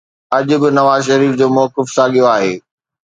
[0.37, 2.53] اڄ به نواز شريف جو موقف ساڳيو آهي